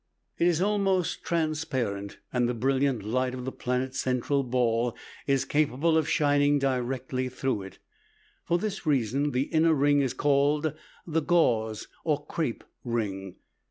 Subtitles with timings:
[0.39, 4.95] It is almost transparent, and the brilliant light of the planet's central ball
[5.27, 7.77] is capable of shining directly through it.
[8.43, 10.73] For this reason the inner ring is called
[11.05, 13.35] the "gauze" or "crape" ring.